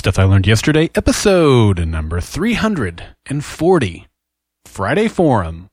[0.00, 4.06] Stuff I Learned Yesterday, episode number 340,
[4.64, 5.68] Friday Forum.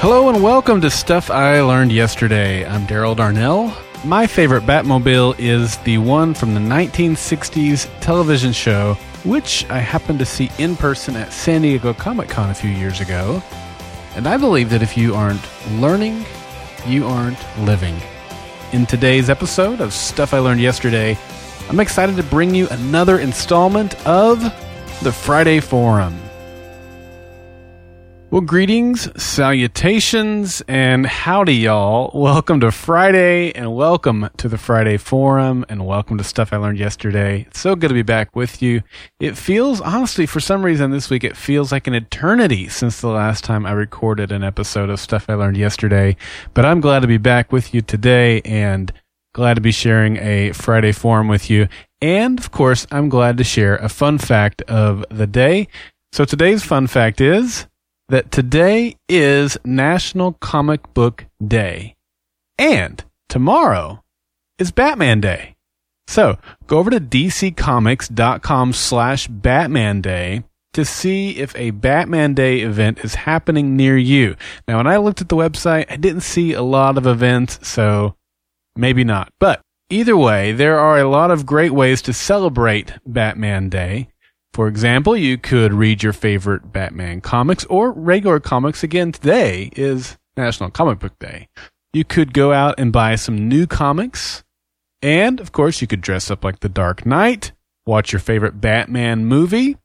[0.00, 2.64] Hello and welcome to Stuff I Learned Yesterday.
[2.64, 3.76] I'm Darrell Darnell.
[4.06, 10.26] My favorite Batmobile is the one from the 1960s television show, which I happened to
[10.26, 13.42] see in person at San Diego Comic Con a few years ago.
[14.16, 16.24] And I believe that if you aren't learning,
[16.86, 17.96] you aren't living.
[18.72, 21.18] In today's episode of Stuff I Learned Yesterday,
[21.68, 24.40] I'm excited to bring you another installment of
[25.02, 26.20] the Friday Forum.
[28.34, 32.10] Well, greetings, salutations, and howdy, y'all.
[32.12, 36.78] Welcome to Friday, and welcome to the Friday Forum, and welcome to Stuff I Learned
[36.78, 37.42] Yesterday.
[37.46, 38.82] It's so good to be back with you.
[39.20, 43.06] It feels, honestly, for some reason this week, it feels like an eternity since the
[43.06, 46.16] last time I recorded an episode of Stuff I Learned Yesterday.
[46.54, 48.92] But I'm glad to be back with you today, and
[49.32, 51.68] glad to be sharing a Friday Forum with you.
[52.02, 55.68] And, of course, I'm glad to share a fun fact of the day.
[56.10, 57.68] So today's fun fact is
[58.08, 61.96] that today is National Comic Book Day
[62.58, 64.02] and tomorrow
[64.58, 65.56] is Batman Day.
[66.06, 70.44] So go over to dccomics.com slash Batman Day
[70.74, 74.36] to see if a Batman Day event is happening near you.
[74.68, 78.16] Now, when I looked at the website, I didn't see a lot of events, so
[78.76, 79.32] maybe not.
[79.40, 84.08] But either way, there are a lot of great ways to celebrate Batman Day.
[84.54, 88.84] For example, you could read your favorite Batman comics or regular comics.
[88.84, 91.48] Again, today is National Comic Book Day.
[91.92, 94.44] You could go out and buy some new comics.
[95.02, 97.50] And, of course, you could dress up like the Dark Knight,
[97.84, 99.76] watch your favorite Batman movie.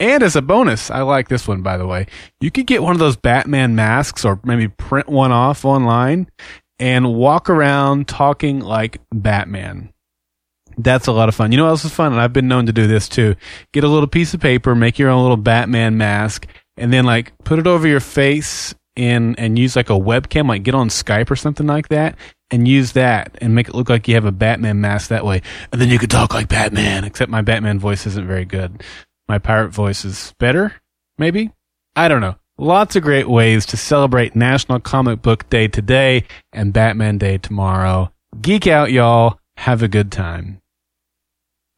[0.00, 2.06] And as a bonus, I like this one, by the way,
[2.40, 6.30] you could get one of those Batman masks or maybe print one off online
[6.78, 9.92] and walk around talking like Batman.
[10.78, 11.52] That's a lot of fun.
[11.52, 12.12] You know what else is fun?
[12.12, 13.34] And I've been known to do this too.
[13.72, 17.32] Get a little piece of paper, make your own little Batman mask, and then like
[17.44, 21.30] put it over your face in and use like a webcam, like get on Skype
[21.30, 22.16] or something like that,
[22.50, 25.42] and use that and make it look like you have a Batman mask that way.
[25.72, 28.82] And then you could talk like Batman, except my Batman voice isn't very good.
[29.28, 30.74] My pirate voice is better,
[31.18, 31.52] maybe?
[31.94, 32.36] I don't know.
[32.58, 38.12] Lots of great ways to celebrate National Comic Book Day today and Batman Day tomorrow.
[38.40, 39.38] Geek out, y'all.
[39.58, 40.60] Have a good time.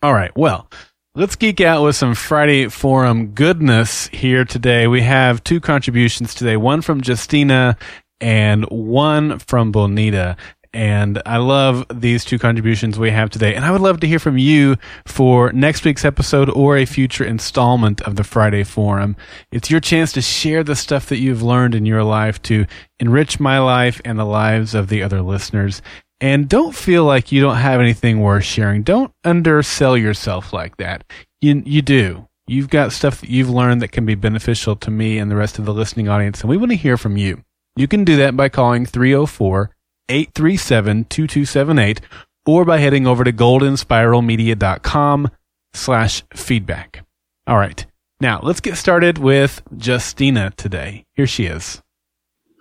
[0.00, 0.30] All right.
[0.36, 0.68] Well,
[1.16, 4.86] let's geek out with some Friday Forum goodness here today.
[4.86, 7.76] We have two contributions today, one from Justina
[8.20, 10.36] and one from Bonita.
[10.72, 13.56] And I love these two contributions we have today.
[13.56, 17.24] And I would love to hear from you for next week's episode or a future
[17.24, 19.16] installment of the Friday Forum.
[19.50, 22.66] It's your chance to share the stuff that you've learned in your life to
[23.00, 25.82] enrich my life and the lives of the other listeners.
[26.20, 28.82] And don't feel like you don't have anything worth sharing.
[28.82, 31.04] Don't undersell yourself like that.
[31.40, 32.26] You, you do.
[32.48, 35.58] You've got stuff that you've learned that can be beneficial to me and the rest
[35.58, 37.44] of the listening audience, and we want to hear from you.
[37.76, 39.70] You can do that by calling 304
[40.08, 42.00] 837 2278
[42.46, 45.30] or by heading over to goldenspiralmedia.com
[45.74, 47.04] slash feedback.
[47.46, 47.84] All right.
[48.20, 51.04] Now let's get started with Justina today.
[51.14, 51.82] Here she is.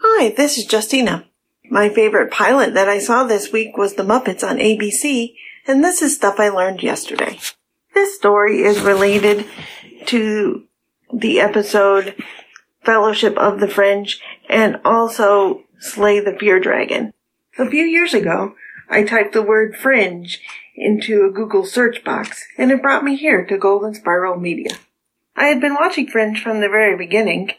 [0.01, 1.26] Hi, this is Justina.
[1.69, 5.35] My favorite pilot that I saw this week was The Muppets on ABC,
[5.67, 7.39] and this is stuff I learned yesterday.
[7.93, 9.45] This story is related
[10.05, 10.63] to
[11.13, 12.15] the episode
[12.83, 17.13] Fellowship of the Fringe and also Slay the Fear Dragon.
[17.59, 18.55] A few years ago,
[18.89, 20.39] I typed the word fringe
[20.75, 24.77] into a Google search box and it brought me here to Golden Spiral Media.
[25.35, 27.51] I had been watching Fringe from the very beginning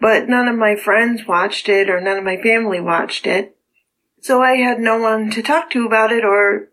[0.00, 3.56] but none of my friends watched it or none of my family watched it.
[4.20, 6.68] So I had no one to talk to about it or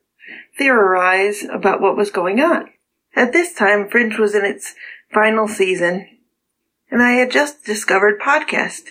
[0.58, 2.70] theorize about what was going on.
[3.16, 4.76] At this time, Fringe was in its
[5.14, 6.08] final season,
[6.92, 8.90] and I had just discovered podcast.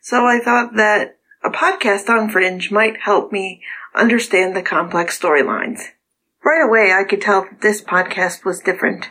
[0.00, 3.62] So I thought that a podcast on Fringe might help me
[3.94, 5.80] understand the complex storylines.
[6.44, 9.10] Right away, I could tell that this podcast was different.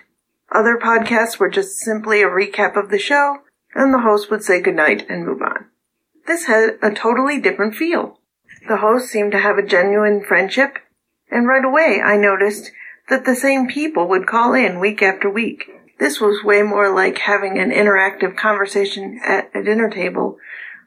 [0.51, 3.37] Other podcasts were just simply a recap of the show,
[3.75, 5.65] and the host would say goodnight and move on.
[6.27, 8.19] This had a totally different feel.
[8.67, 10.77] The host seemed to have a genuine friendship,
[11.29, 12.71] and right away I noticed
[13.09, 15.69] that the same people would call in week after week.
[15.99, 20.37] This was way more like having an interactive conversation at a dinner table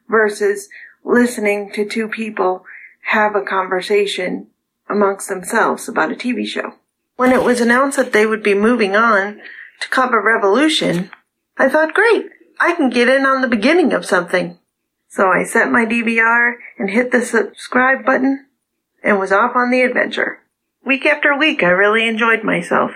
[0.08, 0.68] versus
[1.04, 2.64] listening to two people
[3.08, 4.48] have a conversation
[4.88, 6.74] amongst themselves about a TV show.
[7.16, 9.40] When it was announced that they would be moving on
[9.80, 11.10] to cover Revolution,
[11.56, 12.26] I thought, great,
[12.60, 14.58] I can get in on the beginning of something.
[15.08, 18.46] So I set my DVR and hit the subscribe button
[19.02, 20.40] and was off on the adventure.
[20.84, 22.90] Week after week, I really enjoyed myself.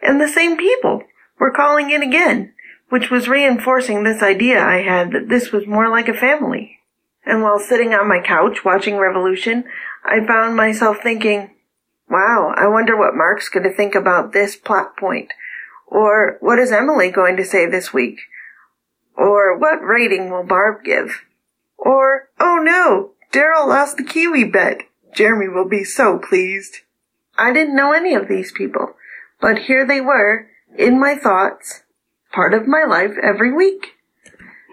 [0.00, 1.02] And the same people
[1.38, 2.54] were calling in again,
[2.88, 6.78] which was reinforcing this idea I had that this was more like a family.
[7.24, 9.64] And while sitting on my couch watching Revolution,
[10.04, 11.50] I found myself thinking,
[12.08, 15.32] wow, I wonder what Mark's going to think about this plot point.
[15.86, 18.20] Or what is Emily going to say this week?
[19.18, 21.22] Or what rating will Barb give?
[21.76, 24.82] Or, oh no, Darrell lost the Kiwi bet.
[25.12, 26.76] Jeremy will be so pleased.
[27.36, 28.94] I didn't know any of these people,
[29.40, 31.82] but here they were, in my thoughts,
[32.32, 33.94] part of my life every week.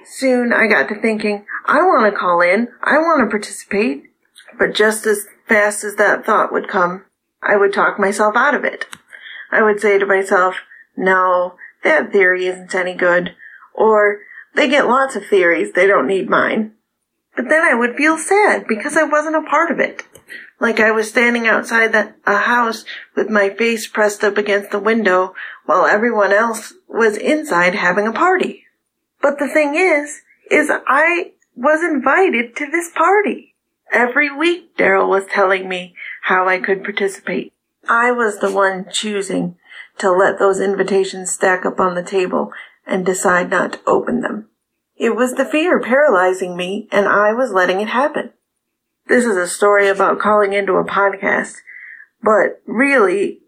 [0.04, 4.04] Soon I got to thinking, I want to call in, I want to participate.
[4.60, 7.06] But just as fast as that thought would come,
[7.42, 8.86] I would talk myself out of it.
[9.52, 10.58] I would say to myself,
[10.96, 13.36] no, that theory isn't any good.
[13.74, 14.20] Or,
[14.56, 16.74] they get lots of theories, they don't need mine.
[17.36, 20.04] But then I would feel sad because I wasn't a part of it.
[20.60, 22.86] Like I was standing outside the, a house
[23.16, 25.36] with my face pressed up against the window
[25.66, 28.64] while everyone else was inside having a party.
[29.22, 33.56] But the thing is, is I was invited to this party.
[33.92, 37.54] Every week Darrell was telling me how I could participate.
[37.88, 39.58] I was the one choosing
[39.98, 42.52] to let those invitations stack up on the table
[42.86, 44.50] and decide not to open them.
[44.96, 48.32] It was the fear paralyzing me, and I was letting it happen.
[49.08, 51.58] This is a story about calling into a podcast,
[52.24, 53.42] but really,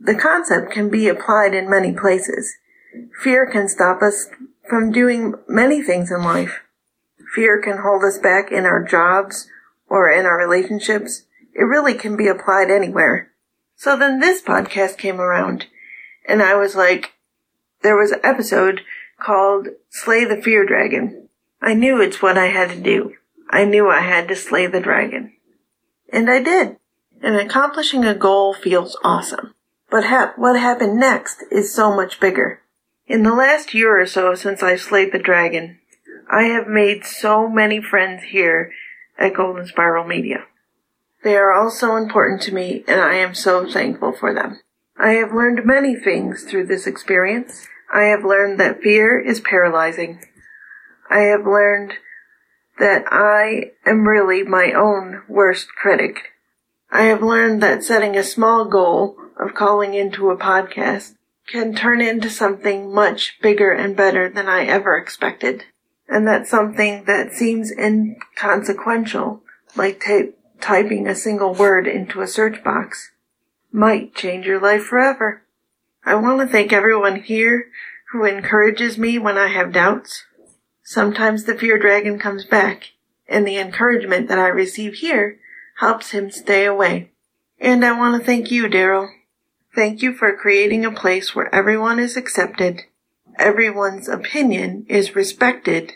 [0.00, 2.54] the concept can be applied in many places.
[3.22, 4.28] Fear can stop us
[4.68, 6.60] from doing many things in life.
[7.34, 9.48] Fear can hold us back in our jobs
[9.88, 11.24] or in our relationships.
[11.54, 13.30] It really can be applied anywhere.
[13.76, 15.66] So then this podcast came around,
[16.26, 17.13] and I was like,
[17.84, 18.80] there was an episode
[19.20, 21.28] called Slay the Fear Dragon.
[21.60, 23.12] I knew it's what I had to do.
[23.50, 25.34] I knew I had to slay the dragon.
[26.10, 26.78] And I did.
[27.22, 29.54] And accomplishing a goal feels awesome.
[29.90, 32.62] But ha- what happened next is so much bigger.
[33.06, 35.78] In the last year or so since I slayed the dragon,
[36.30, 38.72] I have made so many friends here
[39.18, 40.46] at Golden Spiral Media.
[41.22, 44.60] They are all so important to me and I am so thankful for them.
[44.96, 47.68] I have learned many things through this experience.
[47.94, 50.18] I have learned that fear is paralyzing.
[51.08, 51.92] I have learned
[52.80, 56.32] that I am really my own worst critic.
[56.90, 61.14] I have learned that setting a small goal of calling into a podcast
[61.46, 65.62] can turn into something much bigger and better than I ever expected.
[66.08, 69.40] And that something that seems inconsequential,
[69.76, 70.04] like
[70.60, 73.12] typing a single word into a search box,
[73.70, 75.43] might change your life forever.
[76.06, 77.68] I want to thank everyone here
[78.12, 80.24] who encourages me when I have doubts.
[80.82, 82.90] Sometimes the fear dragon comes back,
[83.26, 85.38] and the encouragement that I receive here
[85.78, 87.10] helps him stay away.
[87.58, 89.08] And I want to thank you, Darrell.
[89.74, 92.82] Thank you for creating a place where everyone is accepted,
[93.38, 95.92] everyone's opinion is respected,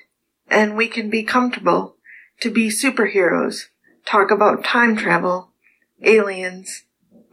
[0.50, 1.96] and we can be comfortable
[2.40, 3.66] to be superheroes,
[4.06, 5.50] talk about time travel,
[6.02, 6.84] aliens,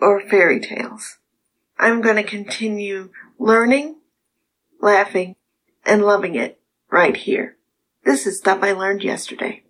[0.01, 1.17] or fairy tales.
[1.77, 3.95] I'm going to continue learning,
[4.81, 5.35] laughing,
[5.85, 7.57] and loving it right here.
[8.03, 9.63] This is stuff I learned yesterday.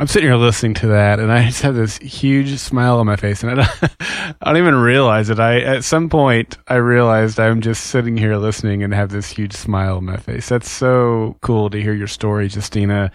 [0.00, 3.16] I'm sitting here listening to that, and I just have this huge smile on my
[3.16, 3.92] face, and I don't,
[4.40, 5.40] I don't even realize it.
[5.40, 9.54] I at some point I realized I'm just sitting here listening and have this huge
[9.54, 10.48] smile on my face.
[10.48, 13.10] That's so cool to hear your story, Justina.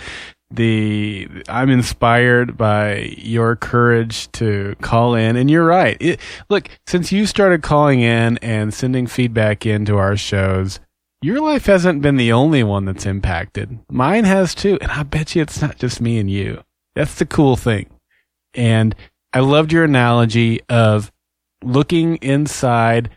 [0.53, 5.97] The I'm inspired by your courage to call in, and you're right.
[5.99, 10.79] It, look, since you started calling in and sending feedback into our shows,
[11.23, 13.79] your life hasn't been the only one that's impacted.
[13.89, 16.63] Mine has too, and I bet you it's not just me and you.
[16.95, 17.89] That's the cool thing.
[18.53, 18.93] And
[19.31, 21.11] I loved your analogy of
[21.63, 23.09] looking inside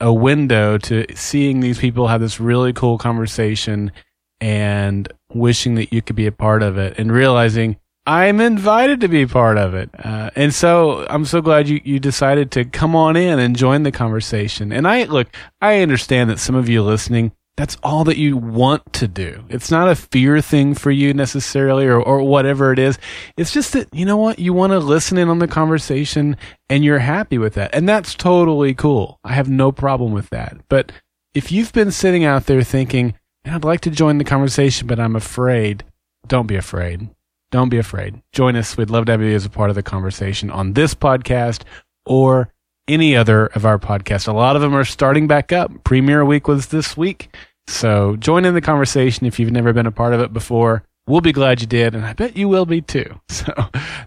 [0.00, 3.92] a window to seeing these people have this really cool conversation
[4.40, 9.08] and wishing that you could be a part of it and realizing I'm invited to
[9.08, 9.90] be part of it.
[10.02, 13.82] Uh, and so I'm so glad you, you decided to come on in and join
[13.82, 14.72] the conversation.
[14.72, 15.28] And I look,
[15.60, 19.44] I understand that some of you listening that's all that you want to do.
[19.50, 22.98] It's not a fear thing for you necessarily or, or whatever it is.
[23.36, 24.38] It's just that, you know what?
[24.38, 26.38] You want to listen in on the conversation
[26.70, 27.74] and you're happy with that.
[27.74, 29.20] And that's totally cool.
[29.24, 30.56] I have no problem with that.
[30.70, 30.90] But
[31.34, 35.16] if you've been sitting out there thinking, I'd like to join the conversation, but I'm
[35.16, 35.84] afraid,
[36.26, 37.08] don't be afraid.
[37.50, 38.22] Don't be afraid.
[38.32, 38.76] Join us.
[38.76, 41.62] We'd love to have you as a part of the conversation on this podcast
[42.06, 42.52] or
[42.86, 44.28] any other of our podcasts.
[44.28, 45.84] A lot of them are starting back up.
[45.84, 47.34] Premiere week was this week.
[47.66, 50.84] So join in the conversation if you've never been a part of it before.
[51.06, 53.20] We'll be glad you did, and I bet you will be too.
[53.30, 53.52] So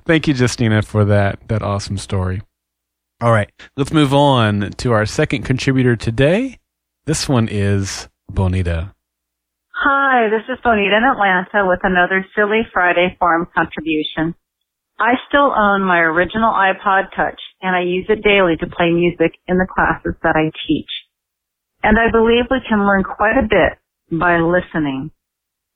[0.06, 2.42] thank you, Justina, for that, that awesome story.
[3.20, 6.60] All right, let's move on to our second contributor today.
[7.06, 8.94] This one is Bonita.
[9.84, 14.32] Hi, this is Bonita in Atlanta with another Silly Friday Forum contribution.
[14.96, 19.36] I still own my original iPod Touch and I use it daily to play music
[19.46, 20.88] in the classes that I teach.
[21.84, 23.76] And I believe we can learn quite a bit
[24.08, 25.12] by listening.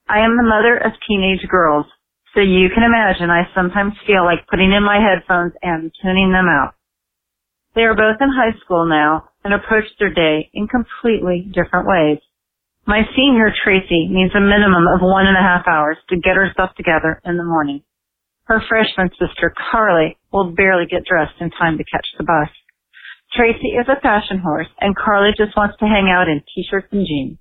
[0.07, 1.85] I am the mother of teenage girls,
[2.31, 6.47] so you can imagine I sometimes feel like putting in my headphones and tuning them
[6.47, 6.79] out.
[7.75, 12.23] They are both in high school now and approach their day in completely different ways.
[12.87, 16.71] My senior, Tracy, needs a minimum of one and a half hours to get herself
[16.77, 17.83] together in the morning.
[18.45, 22.47] Her freshman sister, Carly, will barely get dressed in time to catch the bus.
[23.35, 27.05] Tracy is a fashion horse, and Carly just wants to hang out in t-shirts and
[27.05, 27.37] jeans.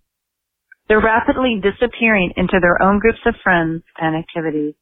[0.88, 4.75] They're rapidly disappearing into their own groups of friends and activities.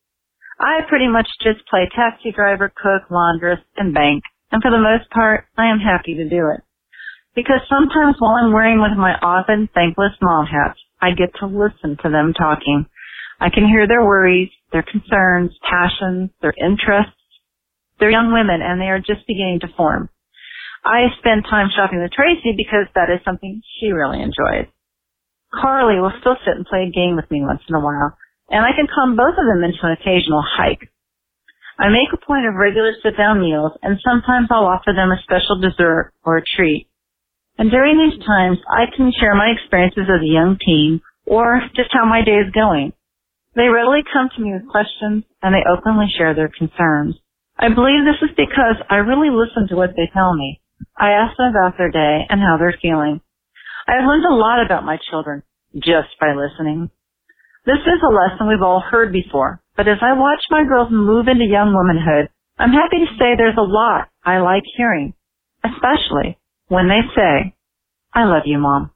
[0.58, 5.10] I pretty much just play taxi driver, cook, laundress, and bank, and for the most
[5.10, 6.64] part, I am happy to do it.
[7.34, 11.46] Because sometimes while I'm wearing one of my often thankless mom hats, I get to
[11.46, 12.86] listen to them talking.
[13.40, 17.18] I can hear their worries, their concerns, passions, their interests.
[17.98, 20.08] They're young women and they are just beginning to form.
[20.84, 24.68] I spend time shopping with Tracy because that is something she really enjoys.
[25.52, 28.16] Carly will still sit and play a game with me once in a while,
[28.50, 30.90] and I can calm both of them into an occasional hike.
[31.78, 35.60] I make a point of regular sit-down meals, and sometimes I'll offer them a special
[35.60, 36.88] dessert or a treat.
[37.58, 41.90] And during these times, I can share my experiences as a young teen or just
[41.92, 42.92] how my day is going.
[43.54, 47.14] They readily come to me with questions and they openly share their concerns.
[47.56, 50.60] I believe this is because I really listen to what they tell me.
[50.98, 53.20] I ask them about their day and how they're feeling.
[53.86, 55.42] I have learned a lot about my children
[55.74, 56.90] just by listening.
[57.64, 61.28] This is a lesson we've all heard before, but as I watch my girls move
[61.28, 65.14] into young womanhood, I'm happy to say there's a lot I like hearing,
[65.64, 67.54] especially when they say,
[68.14, 68.90] I love you, mom.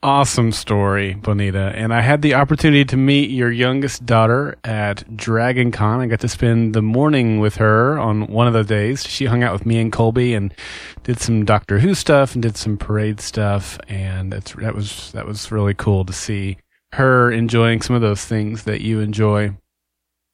[0.00, 1.72] Awesome story, Bonita.
[1.74, 6.00] And I had the opportunity to meet your youngest daughter at Dragon Con.
[6.00, 9.04] I got to spend the morning with her on one of the days.
[9.04, 10.54] She hung out with me and Colby and
[11.02, 13.80] did some Doctor Who stuff and did some parade stuff.
[13.88, 16.58] And it's, that was, that was really cool to see
[16.92, 19.56] her enjoying some of those things that you enjoy.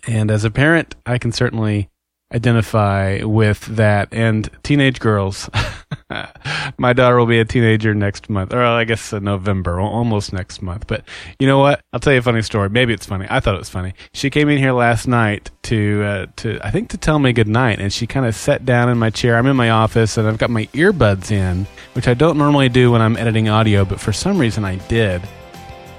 [0.07, 1.89] And as a parent, I can certainly
[2.35, 5.49] identify with that and teenage girls.
[6.79, 10.87] My daughter will be a teenager next month, or I guess November, almost next month.
[10.87, 11.05] But
[11.39, 11.81] you know what?
[11.93, 12.69] I'll tell you a funny story.
[12.71, 13.27] Maybe it's funny.
[13.29, 13.95] I thought it was funny.
[14.13, 17.49] She came in here last night to uh, to I think to tell me good
[17.49, 19.37] night, and she kind of sat down in my chair.
[19.37, 22.93] I'm in my office, and I've got my earbuds in, which I don't normally do
[22.93, 25.23] when I'm editing audio, but for some reason I did.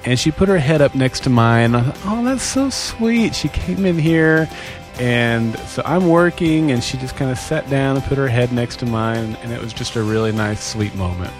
[0.06, 1.74] And she put her head up next to mine.
[1.74, 3.34] oh, that's so sweet.
[3.34, 4.48] She came in here
[5.00, 8.52] and so I'm working, and she just kind of sat down and put her head
[8.52, 11.34] next to mine, and it was just a really nice, sweet moment.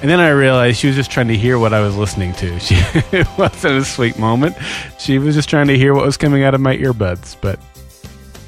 [0.00, 2.58] And then I realized she was just trying to hear what I was listening to.
[2.60, 2.74] She,
[3.10, 4.56] it wasn't a sweet moment.
[4.98, 7.58] She was just trying to hear what was coming out of my earbuds, but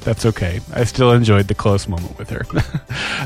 [0.07, 0.61] that's okay.
[0.71, 2.45] I still enjoyed the close moment with her.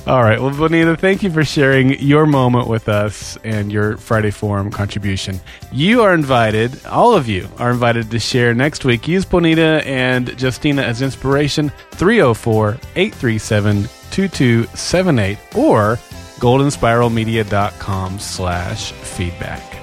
[0.11, 0.41] All right.
[0.41, 5.39] Well, Bonita, thank you for sharing your moment with us and your Friday Forum contribution.
[5.71, 9.07] You are invited, all of you are invited to share next week.
[9.07, 15.97] Use Bonita and Justina as inspiration 304 837 2278 or
[16.39, 19.77] goldenspiralmedia.com slash feedback.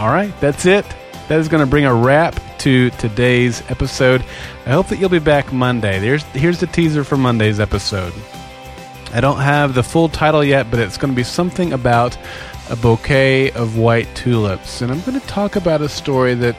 [0.00, 0.34] All right.
[0.40, 0.84] That's it.
[1.32, 4.22] That is going to bring a wrap to today's episode.
[4.66, 5.98] I hope that you'll be back Monday.
[5.98, 8.12] There's here's the teaser for Monday's episode.
[9.14, 12.18] I don't have the full title yet, but it's going to be something about
[12.68, 16.54] a bouquet of white tulips, and I'm going to talk about a story that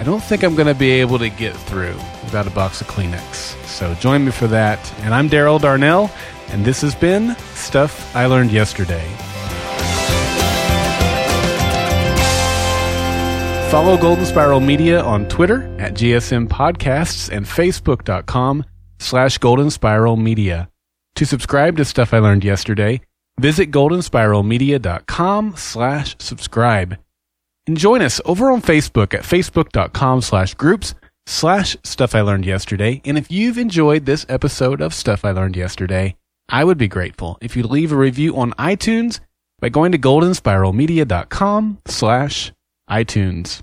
[0.00, 1.94] I don't think I'm going to be able to get through
[2.24, 3.54] without a box of Kleenex.
[3.66, 4.80] So join me for that.
[5.02, 6.10] And I'm Darrell Darnell,
[6.48, 9.08] and this has been Stuff I Learned Yesterday.
[13.70, 18.64] Follow Golden Spiral Media on Twitter at GSM Podcasts and Facebook.com
[18.98, 20.70] slash Golden Spiral Media.
[21.16, 23.02] To subscribe to Stuff I Learned Yesterday,
[23.38, 26.96] visit goldenspiralmedia.com slash subscribe.
[27.66, 30.94] And join us over on Facebook at facebook.com slash groups
[31.26, 33.02] slash Stuff I Learned Yesterday.
[33.04, 36.16] And if you've enjoyed this episode of Stuff I Learned Yesterday,
[36.48, 39.20] I would be grateful if you'd leave a review on iTunes
[39.60, 42.52] by going to goldenspiralmedia.com slash
[42.88, 43.62] iTunes.